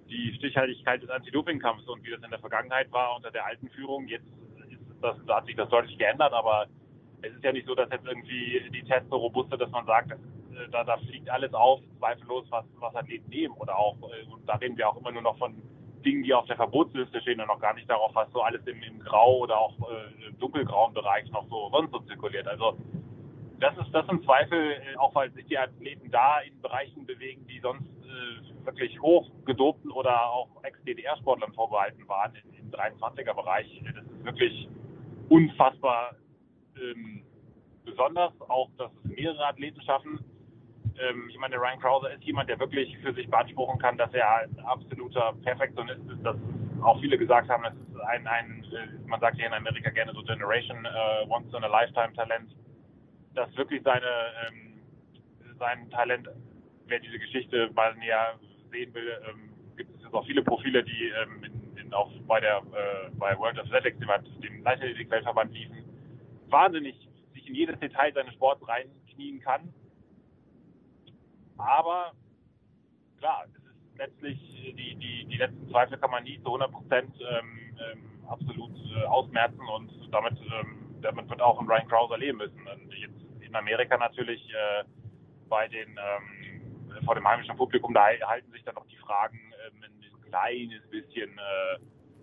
die 0.09 0.35
Stichhaltigkeit 0.37 1.03
des 1.03 1.11
Anti-Doping-Kampfs 1.11 1.87
und 1.89 2.05
wie 2.05 2.11
das 2.11 2.23
in 2.23 2.31
der 2.31 2.39
Vergangenheit 2.39 2.91
war 2.93 3.17
unter 3.17 3.31
der 3.31 3.47
alten 3.47 3.69
Führung. 3.71 4.07
Jetzt 4.09 4.27
ist 4.71 4.81
das, 5.03 5.17
da 5.27 5.37
hat 5.37 5.47
sich 5.47 5.57
das 5.57 5.69
deutlich 5.69 5.99
geändert, 5.99 6.33
aber 6.33 6.67
es 7.23 7.33
ist 7.35 7.45
ja 7.45 7.53
nicht 7.53 7.67
so, 7.67 7.75
dass 7.75 7.91
jetzt 7.91 8.07
irgendwie 8.07 8.63
die 8.73 8.83
Tests 8.83 9.09
so 9.11 9.17
robust 9.17 9.51
sind, 9.51 9.61
dass 9.61 9.71
man 9.71 9.87
sagt, 9.87 10.13
äh, 10.13 10.69
da, 10.71 10.85
da 10.85 10.97
fliegt 10.99 11.29
alles 11.31 11.53
auf, 11.55 11.81
zweifellos, 11.99 12.47
was, 12.51 12.65
was 12.79 12.95
Athleten 12.95 13.29
nehmen. 13.31 13.55
Oder 13.55 13.77
auch, 13.77 13.97
äh, 14.03 14.33
und 14.33 14.49
da 14.49 14.57
reden 14.57 14.77
wir 14.77 14.89
auch 14.89 14.97
immer 14.97 15.13
nur 15.13 15.23
noch 15.23 15.39
von 15.39 15.55
Dingen, 16.05 16.23
die 16.23 16.35
auf 16.35 16.47
der 16.47 16.57
Verbotsliste 16.57 17.21
stehen 17.21 17.41
und 17.41 17.49
noch 17.49 17.61
gar 17.61 17.75
nicht 17.75 17.91
darauf, 17.91 18.15
was 18.15 18.31
so 18.33 18.41
alles 18.43 18.65
im, 18.67 18.83
im 18.83 19.01
Grau 19.01 19.39
oder 19.39 19.59
auch 19.59 19.75
äh, 19.91 20.29
im 20.29 20.39
dunkelgrauen 20.39 20.95
Bereich 20.95 21.31
noch 21.31 21.49
so 21.49 21.69
sonst 21.73 21.91
so 21.91 21.99
zirkuliert. 22.01 22.47
Also 22.47 22.77
das 23.59 23.77
ist 23.79 23.93
das 23.93 24.07
im 24.09 24.23
Zweifel, 24.23 24.73
äh, 24.73 24.97
auch 24.99 25.15
weil 25.15 25.31
sich 25.33 25.47
die 25.47 25.59
Athleten 25.59 26.11
da 26.11 26.41
in 26.41 26.61
Bereichen 26.61 27.07
bewegen, 27.07 27.47
die 27.47 27.59
sonst 27.61 27.89
äh, 28.05 28.56
wirklich 28.67 29.01
hoch 29.01 29.31
gedopten 29.45 29.91
oder 29.91 30.31
auch 30.31 30.49
Ex-DDR-Sportlern 30.63 31.53
vorbehalten 31.55 32.07
waren 32.09 32.33
im 32.59 32.71
23er-Bereich. 32.71 33.83
Das 33.95 34.05
ist 34.05 34.25
wirklich 34.25 34.69
unfassbar 35.29 36.17
ähm, 36.77 37.23
besonders, 37.85 38.33
auch 38.49 38.69
dass 38.79 38.91
es 38.93 39.11
mehrere 39.11 39.47
Athleten 39.47 39.81
schaffen. 39.83 40.21
Ähm, 40.99 41.29
ich 41.31 41.39
meine, 41.39 41.57
Ryan 41.57 41.81
Krauser 41.81 42.13
ist 42.13 42.25
jemand, 42.25 42.49
der 42.49 42.59
wirklich 42.59 42.97
für 42.99 43.13
sich 43.15 43.29
beanspruchen 43.29 43.79
kann, 43.79 43.97
dass 43.97 44.13
er 44.13 44.43
ein 44.43 44.59
absoluter 44.61 45.35
Perfektionist 45.43 46.01
ist. 46.11 46.25
Dass 46.25 46.37
auch 46.83 47.01
viele 47.01 47.17
gesagt 47.17 47.49
haben, 47.49 47.63
das 47.63 47.75
ist 47.75 48.01
ein, 48.01 48.27
ein 48.27 48.65
äh, 48.73 49.09
man 49.09 49.21
sagt 49.21 49.37
hier 49.37 49.47
in 49.47 49.55
Amerika 49.55 49.91
gerne 49.91 50.13
so 50.13 50.23
Generation, 50.23 50.85
äh, 50.85 51.27
Once 51.29 51.53
in 51.55 51.65
a 51.65 51.69
Lifetime 51.69 52.13
Talent 52.15 52.51
dass 53.37 53.55
wirklich 53.57 53.83
seine, 53.85 54.33
ähm, 54.49 54.81
sein 55.59 55.89
Talent, 55.91 56.29
wer 56.87 56.99
diese 56.99 57.19
Geschichte 57.19 57.71
mal 57.75 57.95
näher 57.97 58.39
sehen 58.77 58.95
will, 58.95 59.09
ähm, 59.29 59.51
gibt 59.77 59.95
es 59.97 60.03
jetzt 60.03 60.15
auch 60.15 60.27
viele 60.27 60.43
Profile, 60.43 60.85
die 60.85 61.13
ähm, 61.23 61.45
in, 61.45 61.77
in, 61.79 61.95
auch 61.95 62.11
bei 62.27 62.41
der 62.41 62.59
äh, 62.59 63.11
bei 63.19 63.37
World 63.39 63.59
Athletics, 63.59 63.99
dem 63.99 64.63
Leichtathletik-Weltverband 64.63 65.53
liefen, 65.53 65.85
wahnsinnig 66.49 66.97
sich 67.35 67.49
in 67.49 67.55
jedes 67.55 67.79
Detail 67.81 68.13
seines 68.13 68.35
Sports 68.35 68.67
reinknien 68.67 69.41
kann. 69.41 69.73
Aber 71.59 72.13
klar, 73.19 73.45
es 73.47 73.55
ist 73.55 73.99
letztlich 73.99 74.39
die, 74.77 74.95
die, 74.95 75.25
die 75.25 75.37
letzten 75.37 75.69
Zweifel 75.71 75.99
kann 75.99 76.11
man 76.11 76.25
nie 76.25 76.39
zu 76.43 76.47
100 76.47 76.71
Prozent 76.71 77.15
ähm, 77.21 77.77
ähm, 77.93 78.29
absolut 78.29 78.73
äh, 78.95 79.05
ausmerzen 79.05 79.61
und 79.75 79.91
damit, 80.13 80.35
ähm, 80.41 80.97
damit 81.01 81.29
wird 81.31 81.41
auch 81.41 81.61
ein 81.61 81.67
Ryan 81.67 81.89
Krauser 81.89 82.19
leben 82.19 82.39
müssen. 82.39 82.61
Und 82.67 82.93
jetzt 82.95 83.15
in 83.41 83.55
Amerika 83.55 83.97
natürlich 83.97 84.43
äh, 84.51 84.85
bei 85.49 85.69
den 85.69 85.89
ähm, 85.89 86.36
vor 87.05 87.15
dem 87.15 87.27
heimischen 87.27 87.57
Publikum, 87.57 87.95
da 87.95 88.07
halten 88.27 88.51
sich 88.53 88.65
dann 88.65 88.75
noch 88.75 88.87
die 88.87 88.97
Fragen 88.97 89.39
ähm, 89.67 89.83
ein 89.83 90.31
kleines 90.31 90.89
bisschen 90.91 91.31
äh, 91.31 91.79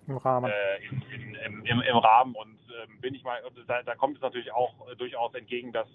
im 0.07 0.17
Rahmen. 0.17 0.51
Äh, 0.51 0.85
in, 0.89 1.01
in, 1.13 1.35
im, 1.35 1.65
im, 1.65 1.81
im, 1.81 1.97
Rahmen 1.97 2.35
und 2.35 2.59
ähm, 2.83 2.99
bin 2.99 3.15
ich 3.15 3.23
mal, 3.23 3.39
da, 3.67 3.83
da, 3.83 3.95
kommt 3.95 4.17
es 4.17 4.21
natürlich 4.21 4.51
auch 4.51 4.89
äh, 4.89 4.95
durchaus 4.95 5.33
entgegen, 5.33 5.71
dass 5.71 5.87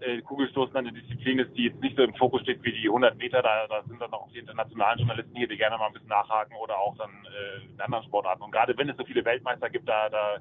äh, 0.00 0.20
Kugelstoßen 0.20 0.76
eine 0.76 0.92
Disziplin 0.92 1.38
ist, 1.38 1.56
die 1.56 1.64
jetzt 1.64 1.80
nicht 1.80 1.96
so 1.96 2.02
im 2.02 2.14
Fokus 2.14 2.42
steht 2.42 2.62
wie 2.62 2.72
die 2.72 2.88
100 2.88 3.16
Meter. 3.16 3.42
Da, 3.42 3.66
da 3.66 3.82
sind 3.84 4.00
dann 4.00 4.12
auch 4.12 4.30
die 4.32 4.38
internationalen 4.38 4.98
Journalisten 4.98 5.34
hier, 5.36 5.48
die 5.48 5.56
gerne 5.56 5.78
mal 5.78 5.86
ein 5.86 5.92
bisschen 5.92 6.08
nachhaken 6.08 6.56
oder 6.56 6.78
auch 6.78 6.96
dann 6.96 7.10
äh, 7.10 7.64
in 7.64 7.80
anderen 7.80 8.04
Sportarten. 8.04 8.42
Und 8.42 8.50
gerade 8.50 8.76
wenn 8.76 8.88
es 8.88 8.96
so 8.96 9.04
viele 9.04 9.24
Weltmeister 9.24 9.70
gibt, 9.70 9.88
da, 9.88 10.08
da 10.10 10.36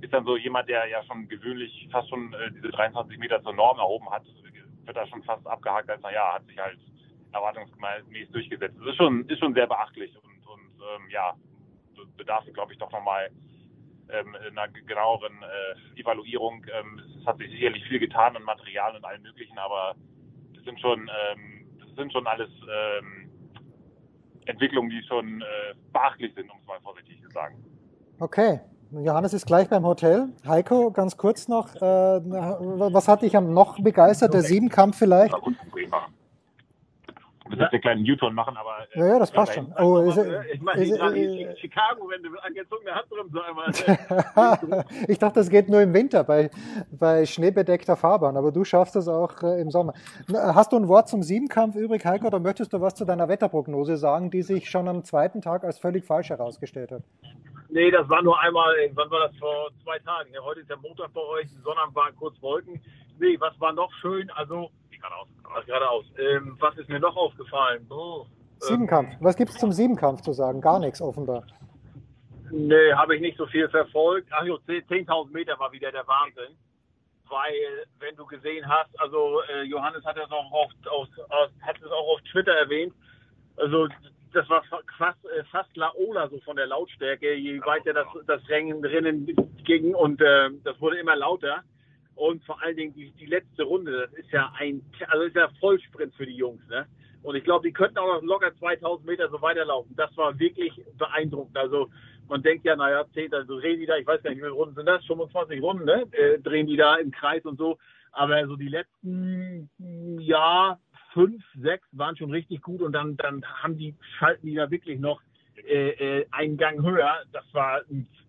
ist 0.00 0.12
dann 0.12 0.24
so 0.24 0.36
jemand, 0.36 0.68
der 0.68 0.86
ja 0.86 1.02
schon 1.04 1.28
gewöhnlich 1.28 1.88
fast 1.90 2.08
schon 2.08 2.32
äh, 2.34 2.52
diese 2.52 2.68
23 2.68 3.18
Meter 3.18 3.42
zur 3.42 3.54
Norm 3.54 3.78
erhoben 3.78 4.08
hat, 4.10 4.22
wird 4.84 4.96
da 4.96 5.06
schon 5.06 5.22
fast 5.24 5.46
abgehakt 5.46 5.90
als, 5.90 6.02
naja, 6.02 6.34
hat 6.34 6.46
sich 6.46 6.58
halt 6.58 6.78
erwartungsgemäß 7.32 8.30
durchgesetzt. 8.30 8.76
Das 8.78 8.88
ist 8.88 8.96
schon, 8.96 9.28
ist 9.28 9.38
schon 9.38 9.54
sehr 9.54 9.66
beachtlich 9.66 10.14
und, 10.16 10.46
und 10.46 10.82
ähm, 10.82 11.10
ja, 11.10 11.34
bedarf, 12.16 12.44
glaube 12.52 12.72
ich, 12.72 12.78
doch 12.78 12.90
nochmal 12.92 13.30
ähm, 14.10 14.34
einer 14.34 14.68
genaueren 14.68 15.42
äh, 15.42 16.00
Evaluierung. 16.00 16.64
Ähm, 16.72 17.00
es 17.20 17.26
hat 17.26 17.38
sich 17.38 17.50
sicherlich 17.50 17.84
viel 17.84 17.98
getan 17.98 18.36
an 18.36 18.42
Material 18.42 18.94
und 18.96 19.04
allem 19.04 19.22
Möglichen, 19.22 19.58
aber 19.58 19.94
das 20.54 20.64
sind 20.64 20.80
schon, 20.80 21.00
ähm, 21.00 21.66
das 21.78 21.94
sind 21.96 22.12
schon 22.12 22.26
alles 22.26 22.50
ähm, 22.50 23.30
Entwicklungen, 24.46 24.90
die 24.90 25.02
schon 25.06 25.40
äh, 25.40 25.74
beachtlich 25.92 26.34
sind, 26.34 26.50
um 26.50 26.58
es 26.60 26.66
mal 26.66 26.80
vorsichtig 26.80 27.22
zu 27.22 27.30
sagen. 27.30 27.64
Okay, 28.18 28.60
Johannes 28.90 29.32
ist 29.32 29.46
gleich 29.46 29.68
beim 29.68 29.84
Hotel. 29.84 30.28
Heiko, 30.46 30.90
ganz 30.90 31.16
kurz 31.16 31.48
noch, 31.48 31.74
äh, 31.76 31.80
was 31.80 33.08
hat 33.08 33.22
dich 33.22 33.36
am 33.36 33.54
noch 33.54 33.80
begeistert? 33.80 34.34
Der 34.34 34.42
Siebenkampf 34.42 34.98
vielleicht? 34.98 35.34
Du 37.50 37.56
musst 37.56 37.72
einen 37.72 37.82
kleinen 37.82 38.10
U-Turn 38.10 38.34
machen, 38.34 38.56
aber. 38.56 38.86
Äh, 38.92 38.98
ja, 39.00 39.06
ja, 39.08 39.18
das 39.18 39.30
passt 39.30 39.54
schon. 39.54 39.72
Oh, 39.78 39.98
ist, 39.98 40.18
ich 40.52 40.60
meine, 40.60 40.82
ist, 40.82 40.92
äh, 40.92 41.56
Chicago, 41.56 42.08
wenn 42.08 42.22
du 42.22 42.30
angezogene 42.42 42.94
Handbremse 42.94 43.44
einmal. 43.44 44.84
ich 45.08 45.18
dachte, 45.18 45.40
das 45.40 45.50
geht 45.50 45.68
nur 45.68 45.82
im 45.82 45.92
Winter 45.92 46.24
bei, 46.24 46.50
bei 46.90 47.26
schneebedeckter 47.26 47.96
Fahrbahn, 47.96 48.36
aber 48.36 48.52
du 48.52 48.64
schaffst 48.64 48.94
das 48.94 49.08
auch 49.08 49.42
äh, 49.42 49.60
im 49.60 49.70
Sommer. 49.70 49.94
Hast 50.32 50.72
du 50.72 50.76
ein 50.76 50.88
Wort 50.88 51.08
zum 51.08 51.22
Siebenkampf 51.22 51.74
übrig, 51.74 52.04
Heiko, 52.04 52.28
oder 52.28 52.38
möchtest 52.38 52.72
du 52.72 52.80
was 52.80 52.94
zu 52.94 53.04
deiner 53.04 53.28
Wetterprognose 53.28 53.96
sagen, 53.96 54.30
die 54.30 54.42
sich 54.42 54.70
schon 54.70 54.86
am 54.88 55.02
zweiten 55.02 55.40
Tag 55.40 55.64
als 55.64 55.78
völlig 55.78 56.04
falsch 56.04 56.30
herausgestellt 56.30 56.92
hat? 56.92 57.02
Nee, 57.72 57.90
das 57.90 58.08
war 58.08 58.22
nur 58.22 58.38
einmal, 58.40 58.74
wann 58.94 59.10
war 59.10 59.28
das 59.28 59.36
vor 59.36 59.70
zwei 59.84 59.98
Tagen? 60.00 60.30
Ja, 60.32 60.40
heute 60.42 60.60
ist 60.60 60.68
der 60.68 60.78
Montag 60.78 61.12
bei 61.12 61.20
euch, 61.20 61.46
die 61.48 61.62
Sonne 61.62 61.80
waren 61.94 62.14
kurz 62.16 62.40
Wolken. 62.42 62.80
Nee, 63.20 63.38
was 63.38 63.58
war 63.60 63.72
noch 63.72 63.92
schön? 64.00 64.28
Also, 64.30 64.70
geradeaus. 65.00 65.28
Ach, 65.44 65.66
geradeaus. 65.66 66.04
Ähm, 66.18 66.56
was 66.60 66.76
ist 66.78 66.88
mir 66.88 67.00
noch 67.00 67.16
aufgefallen? 67.16 67.86
Oh, 67.90 68.26
Siebenkampf. 68.60 69.12
Ähm, 69.12 69.18
was 69.20 69.36
gibt 69.36 69.50
es 69.50 69.58
zum 69.58 69.72
Siebenkampf 69.72 70.20
zu 70.22 70.32
sagen? 70.32 70.60
Gar 70.60 70.80
nichts 70.80 71.00
offenbar. 71.00 71.44
Nee, 72.50 72.92
habe 72.94 73.14
ich 73.14 73.20
nicht 73.20 73.38
so 73.38 73.46
viel 73.46 73.68
verfolgt. 73.68 74.28
Ach 74.32 74.44
jo, 74.44 74.56
10.000 74.66 75.32
Meter 75.32 75.58
war 75.58 75.72
wieder 75.72 75.92
der 75.92 76.06
Wahnsinn. 76.06 76.56
Weil, 77.28 77.86
wenn 78.00 78.16
du 78.16 78.26
gesehen 78.26 78.68
hast, 78.68 78.90
also 79.00 79.40
äh, 79.42 79.62
Johannes 79.62 80.04
hat 80.04 80.16
es 80.16 80.30
auch 80.30 80.50
auf, 80.50 80.72
auf, 80.90 81.08
auf, 81.28 81.50
hat 81.60 81.76
es 81.76 81.90
auch 81.90 82.14
auf 82.14 82.20
Twitter 82.32 82.52
erwähnt, 82.52 82.92
also 83.56 83.86
das 84.32 84.48
war 84.48 84.64
fast, 84.98 85.24
äh, 85.26 85.44
fast 85.44 85.76
Laola 85.76 86.28
so 86.28 86.40
von 86.40 86.56
der 86.56 86.66
Lautstärke, 86.66 87.34
je 87.34 87.60
weiter 87.60 87.92
das, 87.92 88.06
das 88.26 88.48
Rennen, 88.48 88.84
Rennen 88.84 89.26
ging 89.64 89.94
und 89.94 90.20
äh, 90.20 90.50
das 90.64 90.80
wurde 90.80 90.98
immer 90.98 91.14
lauter. 91.14 91.62
Und 92.20 92.44
vor 92.44 92.62
allen 92.62 92.76
Dingen 92.76 92.92
die, 92.92 93.12
die 93.12 93.24
letzte 93.24 93.62
Runde, 93.62 93.92
das 93.92 94.12
ist 94.12 94.30
ja 94.30 94.52
ein, 94.58 94.82
also 95.08 95.24
ist 95.24 95.34
ja 95.34 95.48
Vollsprint 95.58 96.14
für 96.16 96.26
die 96.26 96.36
Jungs, 96.36 96.60
ne? 96.68 96.86
Und 97.22 97.34
ich 97.34 97.44
glaube, 97.44 97.66
die 97.66 97.72
könnten 97.72 97.96
auch 97.96 98.14
noch 98.14 98.22
locker 98.22 98.54
2000 98.58 99.06
Meter 99.06 99.30
so 99.30 99.40
weiterlaufen. 99.40 99.96
Das 99.96 100.14
war 100.18 100.38
wirklich 100.38 100.72
beeindruckend. 100.98 101.56
Also 101.56 101.88
man 102.28 102.42
denkt 102.42 102.66
ja, 102.66 102.76
naja, 102.76 103.06
10, 103.14 103.32
also 103.32 103.58
drehen 103.58 103.80
die 103.80 103.86
da, 103.86 103.96
ich 103.96 104.06
weiß 104.06 104.22
gar 104.22 104.30
nicht, 104.30 104.38
wie 104.38 104.42
viele 104.42 104.52
Runden 104.52 104.74
sind 104.74 104.84
das? 104.84 105.02
25 105.06 105.62
Runden, 105.62 105.86
ne? 105.86 106.06
Äh, 106.12 106.38
drehen 106.40 106.66
die 106.66 106.76
da 106.76 106.96
im 106.96 107.10
Kreis 107.10 107.42
und 107.46 107.56
so. 107.56 107.78
Aber 108.12 108.46
so 108.46 108.56
die 108.56 108.68
letzten, 108.68 109.70
ja, 110.20 110.78
fünf, 111.14 111.42
sechs 111.54 111.88
waren 111.92 112.18
schon 112.18 112.32
richtig 112.32 112.60
gut 112.60 112.82
und 112.82 112.92
dann, 112.92 113.16
dann 113.16 113.42
haben 113.46 113.78
die, 113.78 113.96
schalten 114.18 114.46
die 114.46 114.56
da 114.56 114.70
wirklich 114.70 115.00
noch 115.00 115.22
äh, 115.66 116.18
äh 116.18 116.26
einen 116.32 116.58
Gang 116.58 116.82
höher. 116.82 117.22
Das 117.32 117.44
war, 117.52 117.80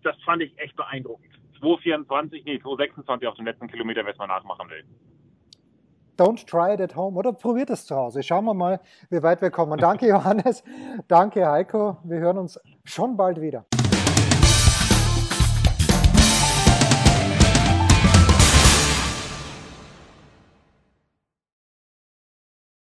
das 0.02 0.16
fand 0.22 0.42
ich 0.42 0.58
echt 0.58 0.76
beeindruckend. 0.76 1.41
2,24, 1.62 2.42
nee, 2.44 2.56
2,26 2.56 3.28
auf 3.28 3.34
dem 3.36 3.46
letzten 3.46 3.68
Kilometer, 3.68 4.04
wer 4.04 4.12
es 4.12 4.18
mal 4.18 4.26
nachmachen 4.26 4.68
will. 4.68 4.84
Don't 6.18 6.46
try 6.46 6.74
it 6.74 6.80
at 6.80 6.94
home 6.94 7.16
oder 7.16 7.32
probiert 7.32 7.70
es 7.70 7.86
zu 7.86 7.96
Hause. 7.96 8.22
Schauen 8.22 8.44
wir 8.44 8.54
mal, 8.54 8.80
wie 9.10 9.22
weit 9.22 9.40
wir 9.40 9.50
kommen. 9.50 9.78
Danke, 9.78 10.08
Johannes. 10.08 10.62
Danke, 11.08 11.46
Heiko. 11.46 11.96
Wir 12.04 12.18
hören 12.18 12.38
uns 12.38 12.60
schon 12.84 13.16
bald 13.16 13.40
wieder. 13.40 13.64